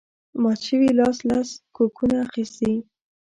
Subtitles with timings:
[0.41, 2.73] مات شوي لاس لس کوکونه اخیستي